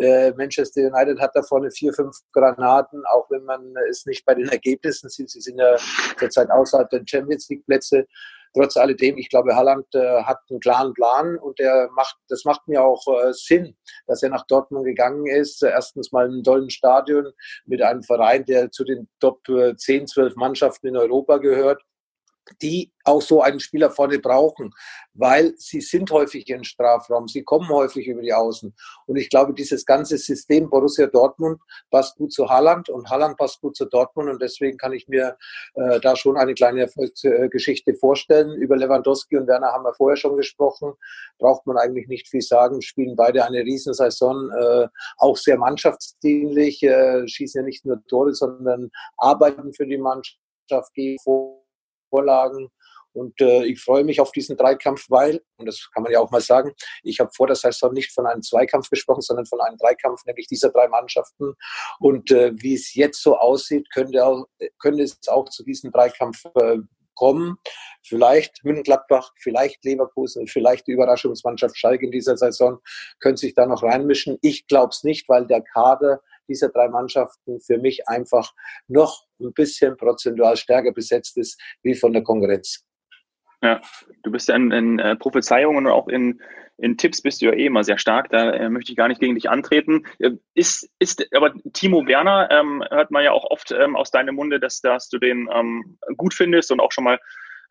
[0.00, 4.34] Äh, Manchester United hat da vorne vier, fünf Granaten, auch wenn man es nicht bei
[4.34, 5.30] den Ergebnissen sieht.
[5.30, 5.76] Sie sind ja
[6.16, 8.06] zurzeit außerhalb der Champions League Plätze.
[8.54, 12.66] Trotz alledem, ich glaube, Haaland äh, hat einen klaren Plan und der macht, das macht
[12.68, 15.62] mir auch äh, Sinn, dass er nach Dortmund gegangen ist.
[15.62, 17.32] Erstens mal in einem tollen Stadion
[17.64, 21.82] mit einem Verein, der zu den Top 10, 12 Mannschaften in Europa gehört
[22.60, 24.72] die auch so einen Spieler vorne brauchen,
[25.14, 28.74] weil sie sind häufig im Strafraum, sie kommen häufig über die Außen.
[29.06, 33.60] Und ich glaube, dieses ganze System Borussia Dortmund passt gut zu Halland und Halland passt
[33.60, 35.36] gut zu Dortmund und deswegen kann ich mir
[35.74, 38.54] äh, da schon eine kleine Erfolgsgeschichte vorstellen.
[38.54, 40.92] Über Lewandowski und Werner haben wir vorher schon gesprochen,
[41.38, 47.26] braucht man eigentlich nicht viel sagen, spielen beide eine Riesensaison, äh, auch sehr mannschaftsdienlich, äh,
[47.26, 50.38] schießen ja nicht nur Tore, sondern arbeiten für die Mannschaft,
[50.94, 51.62] gehen vor
[52.12, 52.68] Vorlagen.
[53.14, 56.30] Und äh, ich freue mich auf diesen Dreikampf, weil, und das kann man ja auch
[56.30, 56.72] mal sagen,
[57.02, 60.46] ich habe vor der Saison nicht von einem Zweikampf gesprochen, sondern von einem Dreikampf, nämlich
[60.46, 61.54] dieser drei Mannschaften.
[62.00, 64.46] Und äh, wie es jetzt so aussieht, könnte, auch,
[64.78, 66.78] könnte es auch zu diesem Dreikampf äh,
[67.14, 67.56] kommen.
[68.02, 72.78] Vielleicht München-Gladbach, vielleicht Leverkusen, vielleicht die Überraschungsmannschaft Schalke in dieser Saison
[73.20, 74.38] können sich da noch reinmischen.
[74.40, 76.20] Ich glaube es nicht, weil der Kader
[76.52, 78.52] dieser drei Mannschaften für mich einfach
[78.88, 82.84] noch ein bisschen prozentual stärker besetzt ist wie von der Konkurrenz.
[83.62, 83.80] Ja,
[84.24, 86.40] du bist ja in, in äh, Prophezeiungen und auch in,
[86.78, 88.28] in Tipps bist du ja eh immer sehr stark.
[88.30, 90.04] Da äh, möchte ich gar nicht gegen dich antreten.
[90.18, 94.34] Äh, ist, ist aber Timo Werner, ähm, hört man ja auch oft ähm, aus deinem
[94.34, 97.20] Munde, dass, dass du den ähm, gut findest und auch schon mal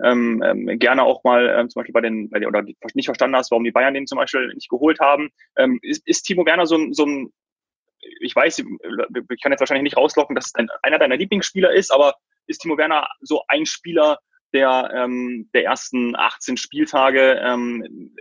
[0.04, 3.36] ähm, ähm, gerne auch mal ähm, zum Beispiel bei den, bei den, oder nicht verstanden
[3.36, 5.30] hast, warum die Bayern den zum Beispiel nicht geholt haben.
[5.58, 7.34] Ähm, ist, ist Timo Werner so, so ein
[8.20, 11.92] ich weiß, ich kann jetzt wahrscheinlich nicht rauslocken, dass es dein, einer deiner Lieblingsspieler ist,
[11.92, 12.16] aber
[12.48, 14.20] ist Timo Werner so ein Spieler
[14.54, 18.14] der, ähm, der ersten 18 Spieltage, ähm,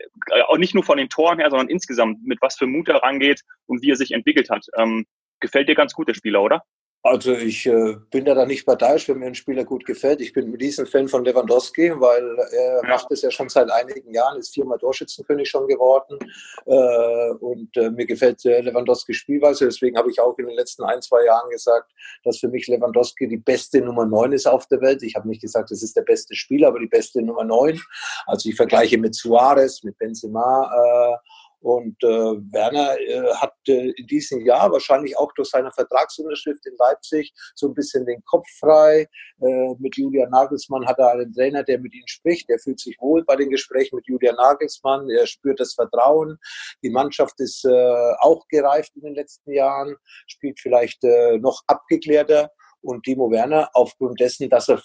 [0.47, 3.43] auch nicht nur von den Toren her, sondern insgesamt, mit was für Mut er rangeht
[3.67, 4.65] und wie er sich entwickelt hat.
[4.77, 5.07] Ähm,
[5.41, 6.63] gefällt dir ganz gut, der Spieler, oder?
[7.03, 10.21] Also ich äh, bin da nicht parteiisch, wenn mir ein Spieler gut gefällt.
[10.21, 12.89] Ich bin ein Riesenfan von Lewandowski, weil er ja.
[12.89, 16.19] macht es ja schon seit einigen Jahren, ist viermal Torschützenkönig schon geworden.
[16.67, 19.65] Äh, und äh, mir gefällt Lewandowskis Spielweise.
[19.65, 21.91] Deswegen habe ich auch in den letzten ein, zwei Jahren gesagt,
[22.23, 25.03] dass für mich Lewandowski die beste Nummer neun ist auf der Welt.
[25.03, 27.81] Ich habe nicht gesagt, es ist der beste Spieler, aber die beste Nummer neun.
[28.27, 31.17] Also ich vergleiche mit Suarez, mit Benzema äh,
[31.61, 36.75] und äh, Werner äh, hat äh, in diesem Jahr wahrscheinlich auch durch seine Vertragsunterschrift in
[36.79, 39.07] Leipzig so ein bisschen den Kopf frei.
[39.41, 42.49] Äh, mit Julian Nagelsmann hat er einen Trainer, der mit ihm spricht.
[42.49, 45.09] Er fühlt sich wohl bei den Gesprächen mit Julian Nagelsmann.
[45.11, 46.39] Er spürt das Vertrauen.
[46.83, 49.97] Die Mannschaft ist äh, auch gereift in den letzten Jahren,
[50.27, 52.51] spielt vielleicht äh, noch abgeklärter
[52.83, 54.83] und Timo Werner aufgrund dessen, dass er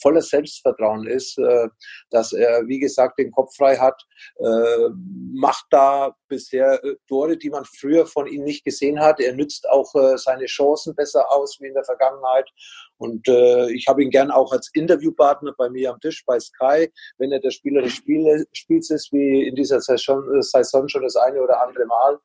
[0.00, 1.68] voller Selbstvertrauen ist, äh,
[2.10, 4.00] dass er, wie gesagt, den Kopf frei hat,
[4.38, 4.88] äh,
[5.32, 9.20] macht da bisher äh, Tore, die man früher von ihm nicht gesehen hat.
[9.20, 12.48] Er nützt auch seine Chancen besser aus wie in der Vergangenheit.
[12.98, 17.32] Und ich habe ihn gern auch als Interviewpartner bei mir am Tisch bei Sky, wenn
[17.32, 21.62] er der Spieler des Spiels ist, wie in dieser Saison, Saison schon das eine oder
[21.62, 22.18] andere Mal.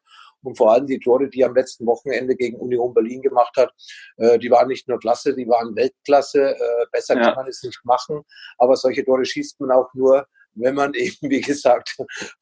[0.45, 3.73] Und vor allem die Tore, die er am letzten Wochenende gegen Union Berlin gemacht hat,
[4.17, 6.55] äh, die waren nicht nur klasse, die waren Weltklasse.
[6.55, 7.23] Äh, besser ja.
[7.23, 8.21] kann man es nicht machen.
[8.58, 10.25] Aber solche Tore schießt man auch nur,
[10.56, 11.96] wenn man eben, wie gesagt,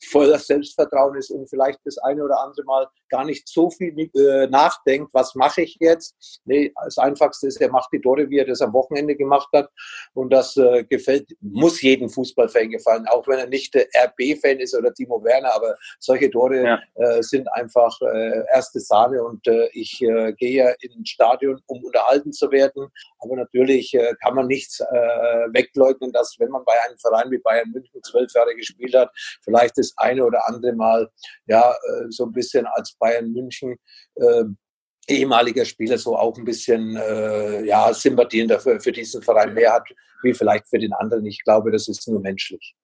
[0.09, 4.47] voller Selbstvertrauen ist und vielleicht das eine oder andere Mal gar nicht so viel äh,
[4.47, 6.41] nachdenkt, was mache ich jetzt?
[6.45, 9.69] Nee, das Einfachste ist, er macht die Tore, wie er das am Wochenende gemacht hat.
[10.13, 14.75] Und das äh, gefällt, muss jedem Fußballfan gefallen, auch wenn er nicht der RB-Fan ist
[14.75, 16.79] oder Timo Werner, aber solche Tore ja.
[16.95, 21.83] äh, sind einfach äh, erste Sahne und äh, ich äh, gehe ja ins Stadion, um
[21.83, 22.87] unterhalten zu werden.
[23.19, 28.02] Aber natürlich kann man nichts wegleugnen, dass wenn man bei einem Verein wie Bayern München
[28.03, 29.09] zwölf Jahre gespielt hat,
[29.43, 31.09] vielleicht das eine oder andere Mal
[31.47, 33.75] ja äh, so ein bisschen als Bayern München
[34.15, 34.43] äh,
[35.07, 39.87] ehemaliger Spieler so auch ein bisschen äh, ja, Sympathien dafür für diesen Verein mehr hat,
[40.23, 41.25] wie vielleicht für den anderen.
[41.25, 42.75] Ich glaube, das ist nur menschlich.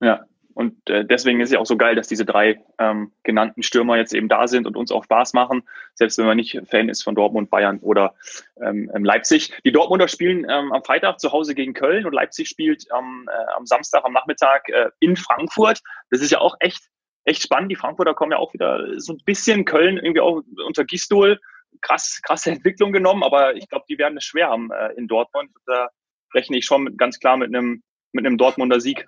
[0.00, 0.24] Ja,
[0.60, 3.96] und äh, deswegen ist es ja auch so geil, dass diese drei ähm, genannten Stürmer
[3.96, 5.62] jetzt eben da sind und uns auch Spaß machen,
[5.94, 8.14] selbst wenn man nicht Fan ist von Dortmund, Bayern oder
[8.62, 9.58] ähm, ähm, Leipzig.
[9.64, 13.52] Die Dortmunder spielen ähm, am Freitag zu Hause gegen Köln und Leipzig spielt ähm, äh,
[13.56, 15.80] am Samstag am Nachmittag äh, in Frankfurt.
[16.10, 16.90] Das ist ja auch echt,
[17.24, 17.72] echt spannend.
[17.72, 21.40] Die Frankfurter kommen ja auch wieder so ein bisschen Köln irgendwie auch unter Gistol.
[21.80, 25.52] Krass, krasse Entwicklung genommen, aber ich glaube, die werden es schwer haben äh, in Dortmund.
[25.64, 25.88] Da
[26.34, 29.06] rechne ich schon mit, ganz klar mit einem mit einem Dortmunder Sieg.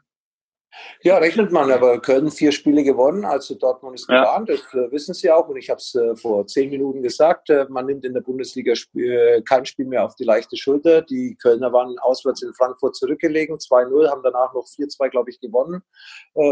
[1.02, 4.56] Ja, rechnet man, aber Köln vier Spiele gewonnen, also Dortmund ist gewarnt, ja.
[4.56, 7.66] das äh, wissen sie auch und ich habe es äh, vor zehn Minuten gesagt, äh,
[7.68, 8.72] man nimmt in der Bundesliga
[9.44, 11.02] kein Spiel mehr auf die leichte Schulter.
[11.02, 15.82] Die Kölner waren auswärts in Frankfurt zurückgelegen, 2-0, haben danach noch 4-2, glaube ich, gewonnen,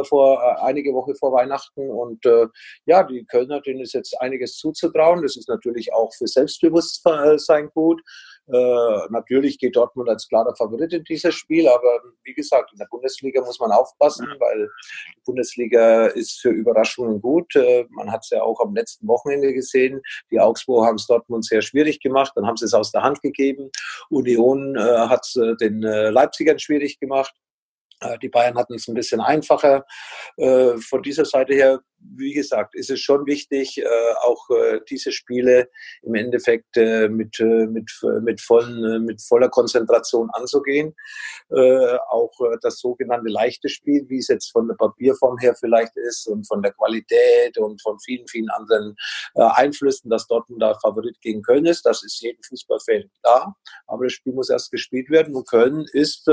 [0.08, 2.24] vor einige Woche vor Weihnachten und
[2.86, 8.02] ja, die Kölner, denen ist jetzt einiges zuzutrauen, das ist natürlich auch für Selbstbewusstsein gut.
[8.52, 12.86] Äh, natürlich geht Dortmund als klarer Favorit in dieses Spiel, aber wie gesagt, in der
[12.90, 14.68] Bundesliga muss man aufpassen, weil
[15.16, 17.54] die Bundesliga ist für Überraschungen gut.
[17.54, 20.00] Äh, man hat es ja auch am letzten Wochenende gesehen.
[20.30, 23.22] Die Augsburg haben es Dortmund sehr schwierig gemacht, dann haben sie es aus der Hand
[23.22, 23.70] gegeben.
[24.08, 27.34] Union äh, hat es äh, den äh, Leipzigern schwierig gemacht.
[28.00, 29.84] Äh, die Bayern hatten es ein bisschen einfacher.
[30.36, 33.84] Von dieser Seite her wie gesagt, ist es schon wichtig, äh,
[34.22, 35.68] auch äh, diese Spiele
[36.02, 37.90] im Endeffekt äh, mit, mit,
[38.22, 40.94] mit, vollen, mit voller Konzentration anzugehen.
[41.50, 42.32] Auch
[42.62, 46.62] das sogenannte leichte Spiel, wie es jetzt von der Papierform her vielleicht ist und von
[46.62, 48.94] der Qualität und von vielen, vielen anderen
[49.34, 53.56] Einflüssen, dass Dortmund da Favorit gegen Köln ist, das ist jedem Fußballfan klar.
[53.86, 56.28] Aber das Spiel muss erst gespielt werden und Köln ist,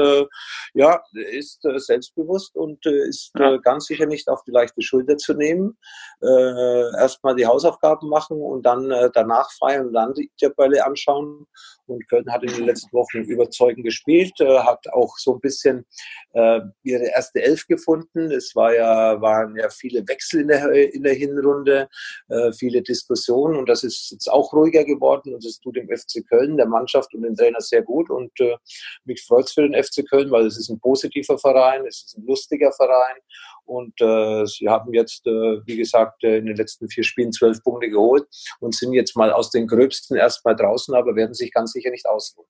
[0.74, 5.78] ja, ist selbstbewusst und ist ganz sicher nicht auf die leichte Schulter zu nehmen nehmen,
[6.22, 11.46] äh, erstmal die Hausaufgaben machen und dann äh, danach feiern und dann die Tabelle anschauen.
[11.86, 15.86] Und Köln hat in den letzten Wochen überzeugend gespielt, äh, hat auch so ein bisschen
[16.34, 18.30] äh, ihre erste Elf gefunden.
[18.32, 21.88] Es war ja, waren ja viele Wechsel in der, in der Hinrunde,
[22.28, 26.28] äh, viele Diskussionen und das ist jetzt auch ruhiger geworden und das tut dem FC
[26.28, 28.58] Köln, der Mannschaft und dem Trainer sehr gut und äh,
[29.06, 32.18] mich freut es für den FC Köln, weil es ist ein positiver Verein, es ist
[32.18, 33.16] ein lustiger Verein
[33.68, 37.62] und äh, sie haben jetzt, äh, wie gesagt, äh, in den letzten vier Spielen zwölf
[37.64, 38.26] Punkte geholt
[38.60, 42.08] und sind jetzt mal aus den Gröbsten erstmal draußen, aber werden sich ganz sicher nicht
[42.08, 42.48] ausruhen.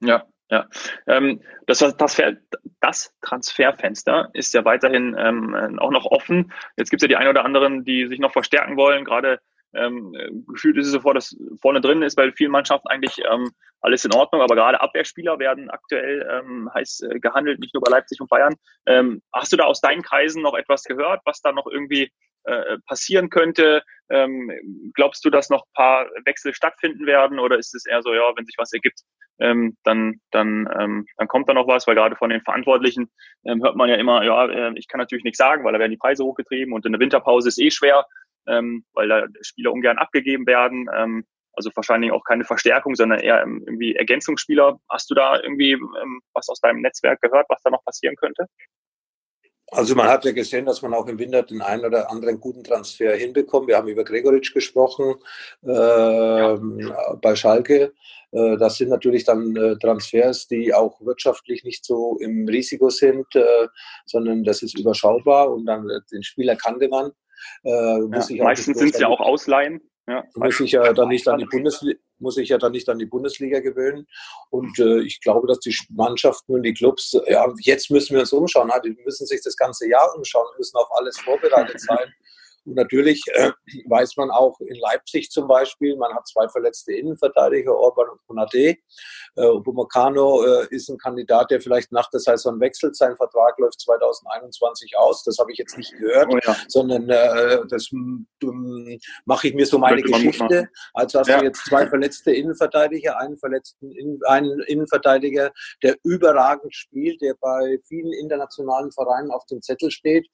[0.00, 0.68] Ja, ja.
[1.06, 2.36] Ähm, das, Transfer,
[2.80, 6.52] das Transferfenster ist ja weiterhin ähm, auch noch offen.
[6.76, 9.40] Jetzt gibt es ja die ein oder anderen, die sich noch verstärken wollen, gerade
[9.74, 13.50] ähm, gefühlt ist es so vor, dass vorne drin ist bei vielen Mannschaften eigentlich ähm,
[13.80, 17.90] alles in Ordnung, aber gerade Abwehrspieler werden aktuell ähm, heiß äh, gehandelt, nicht nur bei
[17.90, 18.54] Leipzig und Bayern.
[18.86, 22.10] Ähm, hast du da aus deinen Kreisen noch etwas gehört, was da noch irgendwie
[22.44, 23.82] äh, passieren könnte?
[24.08, 24.52] Ähm,
[24.94, 28.44] glaubst du, dass noch paar Wechsel stattfinden werden oder ist es eher so, ja, wenn
[28.44, 29.00] sich was ergibt,
[29.40, 33.10] ähm, dann, dann, ähm, dann kommt da noch was, weil gerade von den Verantwortlichen
[33.44, 35.90] ähm, hört man ja immer, ja, äh, ich kann natürlich nichts sagen, weil da werden
[35.90, 38.06] die Preise hochgetrieben und in der Winterpause ist eh schwer
[38.46, 40.88] ähm, weil da Spieler ungern abgegeben werden.
[40.94, 41.24] Ähm,
[41.54, 44.78] also wahrscheinlich auch keine Verstärkung, sondern eher irgendwie Ergänzungsspieler.
[44.88, 48.46] Hast du da irgendwie ähm, was aus deinem Netzwerk gehört, was da noch passieren könnte?
[49.72, 52.62] Also man hat ja gesehen, dass man auch im Winter den einen oder anderen guten
[52.62, 53.68] Transfer hinbekommt.
[53.68, 55.14] Wir haben über Gregoritsch gesprochen
[55.64, 57.14] äh, ja.
[57.22, 57.94] bei Schalke.
[58.32, 63.34] Äh, das sind natürlich dann äh, Transfers, die auch wirtschaftlich nicht so im Risiko sind,
[63.34, 63.68] äh,
[64.04, 67.12] sondern das ist überschaubar und dann den Spieler kannte man.
[67.64, 69.80] Äh, ja, meistens sind es ja auch Ausleihen.
[70.08, 72.98] Ja, muss ich ja dann nicht an die Bundesliga, muss ich ja dann nicht an
[72.98, 74.06] die Bundesliga gewöhnen.
[74.50, 78.32] Und äh, ich glaube, dass die Mannschaften und die Clubs, ja, jetzt müssen wir uns
[78.32, 78.70] umschauen.
[78.84, 82.12] Die müssen sich das ganze Jahr umschauen, müssen auf alles vorbereitet sein.
[82.64, 83.50] Und natürlich äh,
[83.86, 88.76] weiß man auch in Leipzig zum Beispiel, man hat zwei verletzte Innenverteidiger, Orban und Konate.
[89.36, 92.96] Äh, Upamecano äh, ist ein Kandidat, der vielleicht nach der Saison wechselt.
[92.96, 95.24] Sein Vertrag läuft 2021 aus.
[95.24, 96.56] Das habe ich jetzt nicht gehört, oh ja.
[96.68, 97.90] sondern äh, das
[99.24, 100.68] mache ich mir so meine Geschichte.
[100.94, 101.38] Also hast ja.
[101.38, 105.50] du jetzt zwei verletzte Innenverteidiger, einen verletzten In einen Innenverteidiger,
[105.82, 110.28] der überragend spielt, der bei vielen internationalen Vereinen auf dem Zettel steht.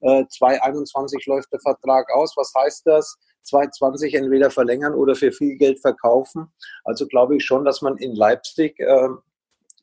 [0.00, 1.73] Äh, 2021 läuft der Vertrag
[2.12, 2.34] aus.
[2.36, 3.16] Was heißt das?
[3.42, 6.52] 2020 entweder verlängern oder für viel Geld verkaufen.
[6.84, 9.08] Also glaube ich schon, dass man in Leipzig äh,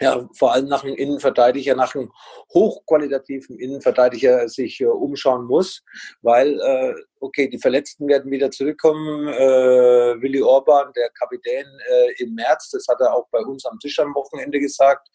[0.02, 2.12] ja, vor allem nach einem Innenverteidiger, nach einem
[2.54, 5.84] hochqualitativen Innenverteidiger sich äh, umschauen muss,
[6.24, 9.28] weil äh, okay, die Verletzten werden wieder zurückkommen.
[9.28, 13.80] Äh, Willi Orban, der Kapitän äh, im März, das hat er auch bei uns am
[13.80, 15.08] Tisch am Wochenende gesagt.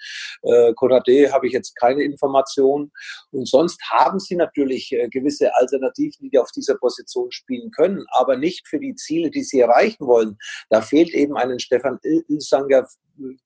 [0.42, 2.92] Äh, Konate habe ich jetzt keine Information.
[3.32, 8.36] Und sonst haben sie natürlich äh, gewisse Alternativen, die auf dieser Position spielen können, aber
[8.36, 10.38] nicht für die Ziele, die sie erreichen wollen.
[10.70, 12.86] Da fehlt eben einen Stefan Ilsanger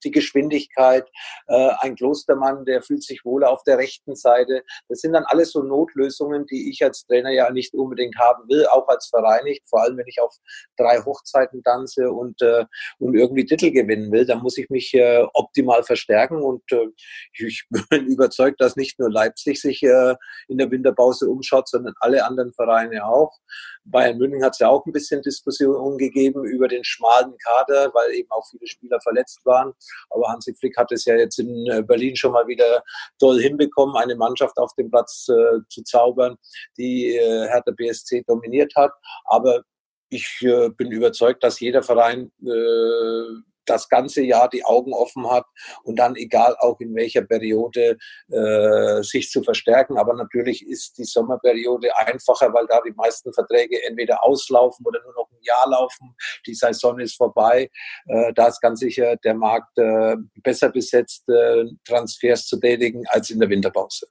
[0.03, 1.07] die Geschwindigkeit,
[1.47, 4.63] äh, ein Klostermann, der fühlt sich wohl auf der rechten Seite.
[4.89, 8.50] Das sind dann alles so Notlösungen, die ich als Trainer ja nicht unbedingt haben will,
[8.71, 10.35] auch als Verein nicht, vor allem wenn ich auf
[10.77, 12.65] drei Hochzeiten tanze und, äh,
[12.99, 16.87] und irgendwie Titel gewinnen will, dann muss ich mich äh, optimal verstärken und äh,
[17.33, 20.15] ich bin überzeugt, dass nicht nur Leipzig sich äh,
[20.47, 23.39] in der Winterpause umschaut, sondern alle anderen Vereine auch.
[23.83, 28.13] Bayern München hat es ja auch ein bisschen Diskussion gegeben über den schmalen Kader, weil
[28.13, 29.73] eben auch viele Spieler verletzt waren.
[30.09, 32.83] Aber Hansi Flick hat es ja jetzt in äh, Berlin schon mal wieder
[33.19, 36.37] toll hinbekommen, eine Mannschaft auf dem Platz äh, zu zaubern,
[36.77, 38.91] die äh, Hertha BSC dominiert hat.
[39.25, 39.61] Aber
[40.09, 45.45] ich äh, bin überzeugt, dass jeder Verein äh, das ganze Jahr die Augen offen hat
[45.83, 47.97] und dann egal auch in welcher Periode
[48.29, 49.97] äh, sich zu verstärken.
[49.97, 55.13] Aber natürlich ist die Sommerperiode einfacher, weil da die meisten Verträge entweder auslaufen oder nur
[55.13, 56.15] noch ein Jahr laufen.
[56.45, 57.69] Die Saison ist vorbei.
[58.07, 63.29] Äh, da ist ganz sicher der Markt äh, besser besetzt, äh, Transfers zu tätigen als
[63.29, 64.07] in der Winterpause.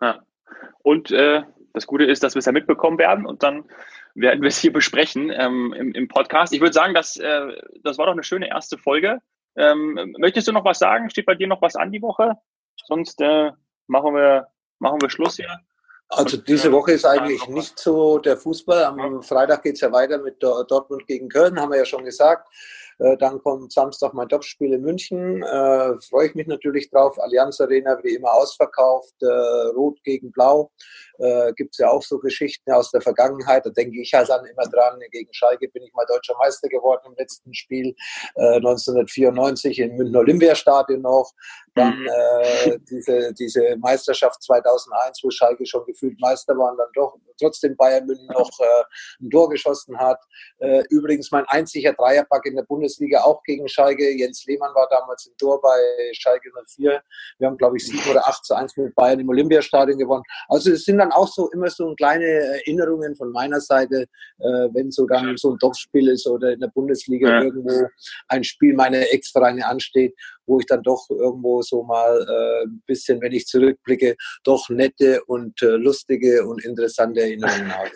[0.00, 0.20] Ja.
[0.82, 1.42] Und äh,
[1.74, 3.64] das Gute ist, dass wir es ja mitbekommen werden und dann
[4.14, 6.54] werden wir es hier besprechen ähm, im, im, Podcast.
[6.54, 7.48] Ich würde sagen, dass, äh,
[7.82, 9.20] das war doch eine schöne erste Folge.
[9.56, 11.10] Ähm, möchtest du noch was sagen?
[11.10, 12.34] Steht bei dir noch was an die Woche?
[12.86, 13.50] Sonst äh,
[13.88, 14.46] machen, wir,
[14.78, 15.48] machen wir Schluss hier.
[16.08, 18.84] Also diese Woche ist eigentlich nicht so der Fußball.
[18.84, 22.48] Am Freitag geht es ja weiter mit Dortmund gegen Köln, haben wir ja schon gesagt.
[22.98, 25.42] Äh, dann kommt Samstag mein Topspiel in München.
[25.42, 27.18] Äh, Freue ich mich natürlich drauf.
[27.20, 29.14] Allianz Arena wie immer ausverkauft.
[29.22, 29.26] Äh,
[29.74, 30.70] Rot gegen Blau.
[31.56, 33.64] Gibt es ja auch so Geschichten aus der Vergangenheit.
[33.64, 34.98] Da denke ich halt dann immer dran.
[35.12, 37.94] Gegen Schalke bin ich mal deutscher Meister geworden im letzten Spiel.
[38.34, 41.30] Äh, 1994 im Münchner Olympiastadion noch.
[41.74, 42.06] Dann mhm.
[42.06, 47.76] äh, diese, diese Meisterschaft 2001, wo Schalke schon gefühlt Meister war und dann doch trotzdem
[47.76, 48.84] Bayern München noch äh,
[49.20, 50.20] ein Tor geschossen hat.
[50.58, 54.10] Äh, übrigens mein einziger Dreierpack in der Bundesliga auch gegen Schalke.
[54.16, 55.78] Jens Lehmann war damals im Tor bei
[56.12, 57.02] Schalke 04.
[57.38, 60.24] Wir haben, glaube ich, 7 oder 8 zu 1 mit Bayern im Olympiastadion gewonnen.
[60.48, 64.06] Also es sind dann auch so immer so kleine Erinnerungen von meiner Seite,
[64.38, 67.42] äh, wenn so dann so ein Topspiel ist oder in der Bundesliga ja.
[67.42, 67.88] irgendwo
[68.28, 70.14] ein Spiel meiner Ex-Vereine ansteht,
[70.46, 75.24] wo ich dann doch irgendwo so mal äh, ein bisschen, wenn ich zurückblicke, doch nette
[75.24, 77.90] und äh, lustige und interessante Erinnerungen habe.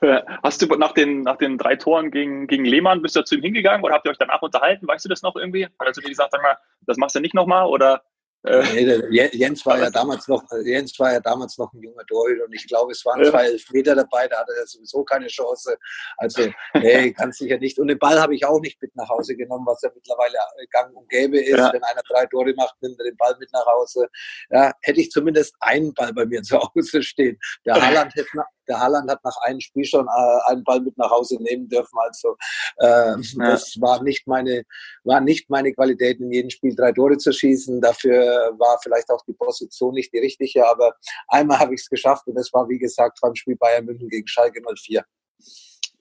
[0.42, 3.42] Hast du nach den, nach den drei Toren gegen, gegen Lehmann, bist du zu ihm
[3.42, 4.86] hingegangen oder habt ihr euch danach unterhalten?
[4.86, 5.66] Weißt du das noch irgendwie?
[5.78, 8.02] Also wie gesagt, sag mal, das machst du nicht nochmal oder
[8.44, 12.52] äh, Jens war ja damals noch, Jens war ja damals noch ein junger Torhüter und
[12.54, 15.76] ich glaube, es waren zwei Elfmeter dabei, da hatte er sowieso keine Chance.
[16.18, 17.78] Also, nee, ganz sicher nicht.
[17.78, 20.36] Und den Ball habe ich auch nicht mit nach Hause genommen, was ja mittlerweile
[20.70, 21.58] gang und gäbe ist.
[21.58, 21.72] Ja.
[21.72, 24.08] Wenn einer drei Tore macht, nimmt er den Ball mit nach Hause.
[24.50, 27.38] Ja, hätte ich zumindest einen Ball bei mir zu Hause stehen.
[27.66, 28.28] Der Haaland hätte,
[28.68, 31.98] der Haaland hat nach einem Spiel schon äh, einen Ball mit nach Hause nehmen dürfen.
[31.98, 32.36] Also
[32.78, 34.62] äh, das war nicht meine,
[35.04, 37.80] war nicht meine Qualität, in jedem Spiel drei Tore zu schießen.
[37.80, 40.94] Dafür war vielleicht auch die Position nicht die richtige, aber
[41.28, 44.26] einmal habe ich es geschafft und das war wie gesagt beim Spiel Bayern München gegen
[44.26, 45.04] Schalke 04.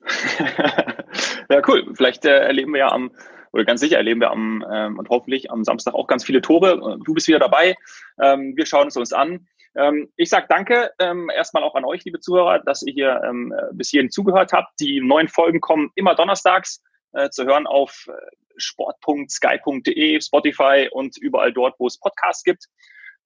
[1.50, 1.94] ja, cool.
[1.96, 3.12] Vielleicht äh, erleben wir ja am,
[3.52, 7.00] oder ganz sicher erleben wir am ähm, und hoffentlich am Samstag auch ganz viele Tore.
[7.04, 7.76] Du bist wieder dabei.
[8.22, 9.48] Ähm, wir schauen es uns an.
[9.78, 13.54] Ähm, ich sage danke ähm, erstmal auch an euch, liebe Zuhörer, dass ihr hier ähm,
[13.74, 14.80] bis hierhin zugehört habt.
[14.80, 16.82] Die neuen Folgen kommen immer donnerstags
[17.14, 18.14] äh, zu hören auf äh,
[18.58, 22.66] sport.sky.de, Spotify und überall dort, wo es Podcasts gibt.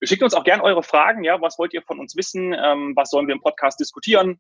[0.04, 1.24] Schickt uns auch gerne eure Fragen.
[1.24, 2.54] Ja, was wollt ihr von uns wissen?
[2.54, 4.40] Ähm, was sollen wir im Podcast diskutieren?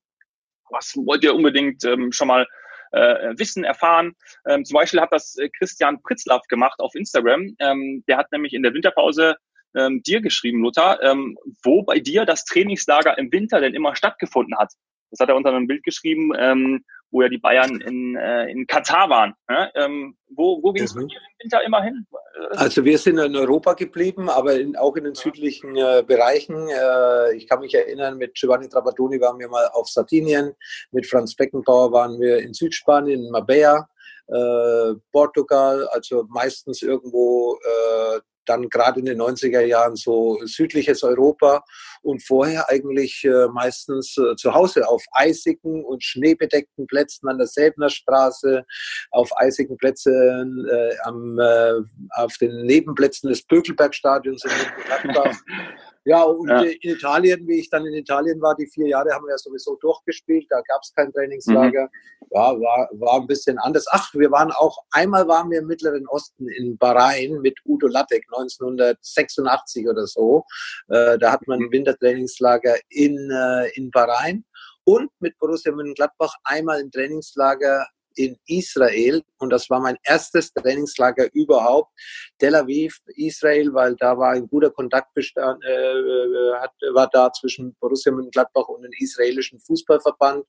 [0.69, 2.47] Was wollt ihr unbedingt ähm, schon mal
[2.91, 4.15] äh, wissen, erfahren?
[4.47, 7.55] Ähm, zum Beispiel hat das äh, Christian Pritzlaff gemacht auf Instagram.
[7.59, 9.35] Ähm, der hat nämlich in der Winterpause
[9.75, 14.57] ähm, dir geschrieben, Lothar, ähm, wo bei dir das Trainingslager im Winter denn immer stattgefunden
[14.57, 14.73] hat.
[15.11, 18.65] Das hat er unter einem Bild geschrieben, ähm, wo ja die Bayern in, äh, in
[18.65, 19.33] Katar waren.
[19.49, 19.69] Ne?
[19.75, 21.01] Ähm, wo wo ging es mhm.
[21.01, 21.09] im
[21.43, 22.05] Winter immer hin?
[22.51, 26.69] Also wir sind in Europa geblieben, aber in, auch in den südlichen äh, Bereichen.
[26.69, 30.53] Äh, ich kann mich erinnern, mit Giovanni Trapattoni waren wir mal auf Sardinien,
[30.91, 33.89] mit Franz Beckenbauer waren wir in Südspanien, in Marbella.
[34.27, 38.19] Äh, Portugal, also meistens irgendwo äh,
[38.51, 41.63] dann gerade in den 90er Jahren so südliches Europa
[42.01, 47.47] und vorher eigentlich äh, meistens äh, zu Hause auf eisigen und schneebedeckten Plätzen an der
[47.47, 48.65] Säbner Straße,
[49.11, 51.73] auf eisigen Plätzen äh, am, äh,
[52.15, 54.51] auf den Nebenplätzen des Bökelbergstadions in
[54.85, 55.37] Gladbach.
[56.03, 56.61] Ja, und ja.
[56.61, 59.77] in Italien, wie ich dann in Italien war, die vier Jahre haben wir ja sowieso
[59.81, 61.83] durchgespielt, da gab es kein Trainingslager.
[61.83, 62.27] Mhm.
[62.31, 63.85] Ja, war, war ein bisschen anders.
[63.91, 68.25] Ach, wir waren auch, einmal waren wir im Mittleren Osten in Bahrain mit Udo Lattek
[68.31, 70.43] 1986 oder so.
[70.87, 71.71] Äh, da hat man ein mhm.
[71.71, 74.43] Wintertrainingslager in, äh, in Bahrain
[74.85, 79.23] und mit Borussia Mönchengladbach einmal im Trainingslager in Israel.
[79.37, 81.91] Und das war mein erstes Trainingslager überhaupt.
[82.37, 87.31] Tel Aviv, Israel, weil da war ein guter Kontakt bestand, äh, äh, hat, war da
[87.31, 90.45] zwischen Borussia Mönchengladbach und dem israelischen Fußballverband.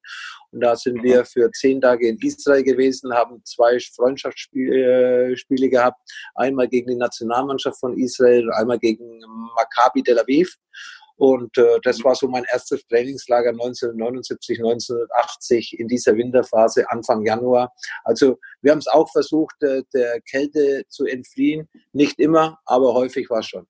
[0.51, 6.01] Und da sind wir für zehn Tage in Israel gewesen, haben zwei Freundschaftsspiele äh, gehabt,
[6.35, 9.21] einmal gegen die Nationalmannschaft von Israel, einmal gegen
[9.55, 10.57] Maccabi Tel Aviv
[11.17, 17.73] und äh, das war so mein erstes Trainingslager 1979, 1980 in dieser Winterphase, Anfang Januar.
[18.05, 21.69] Also wir haben es auch versucht, äh, der Kälte zu entfliehen.
[21.93, 23.67] Nicht immer, aber häufig war es schon.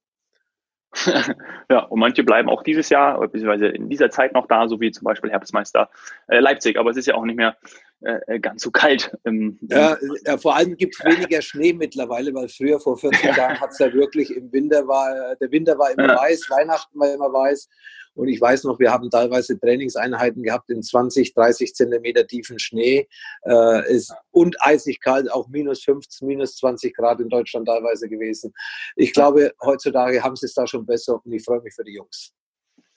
[1.71, 4.91] ja, und manche bleiben auch dieses Jahr, beziehungsweise in dieser Zeit noch da, so wie
[4.91, 5.89] zum Beispiel Herbstmeister
[6.29, 6.79] äh, Leipzig.
[6.79, 7.57] Aber es ist ja auch nicht mehr
[8.03, 9.17] äh, äh ganz so kalt.
[9.25, 13.35] Im, im ja, ja, vor allem gibt es weniger Schnee mittlerweile, weil früher vor 14
[13.35, 17.13] Jahren hat es ja wirklich im Winter war, der Winter war immer weiß, Weihnachten war
[17.13, 17.69] immer weiß.
[18.15, 23.09] Und ich weiß noch, wir haben teilweise Trainingseinheiten gehabt in 20, 30 Zentimeter tiefen Schnee
[23.47, 28.53] äh, ist, und eisig kalt, auch minus 15, minus 20 Grad in Deutschland teilweise gewesen.
[28.97, 31.95] Ich glaube, heutzutage haben sie es da schon besser und ich freue mich für die
[31.95, 32.33] Jungs.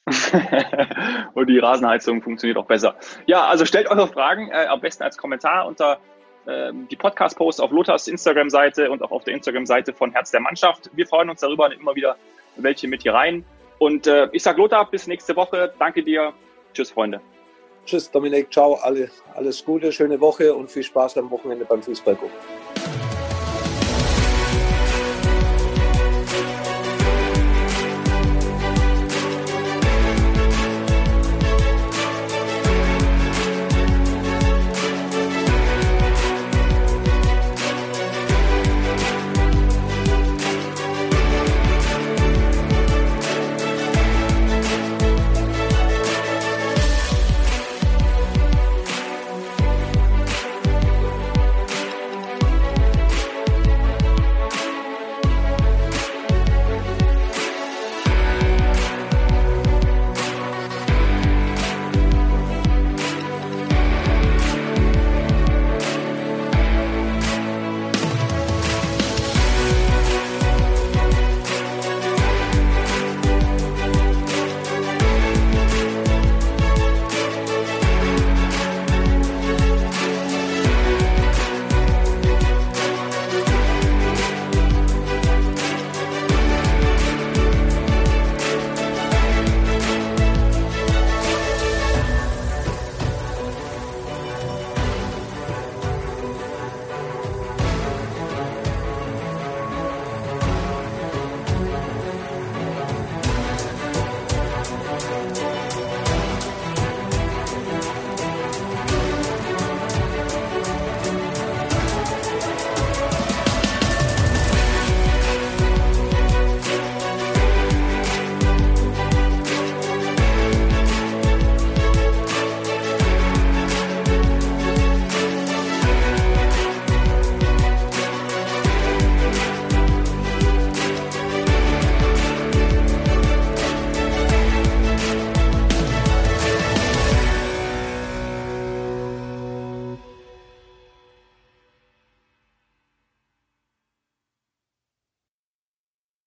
[1.34, 2.96] und die Rasenheizung funktioniert auch besser.
[3.26, 5.98] Ja, also stellt eure Fragen äh, am besten als Kommentar unter
[6.46, 10.92] äh, die Podcast-Posts auf Lothars Instagram-Seite und auch auf der Instagram-Seite von Herz der Mannschaft.
[10.94, 12.18] Wir freuen uns darüber, immer wieder
[12.58, 13.44] welche mit hier rein.
[13.80, 15.74] Und äh, ich sage Lothar, bis nächste Woche.
[15.80, 16.34] Danke dir.
[16.74, 17.22] Tschüss, Freunde.
[17.86, 18.52] Tschüss, Dominik.
[18.52, 18.76] Ciao.
[18.76, 22.36] Alle, alles Gute, schöne Woche und viel Spaß am Wochenende beim Fußball gucken.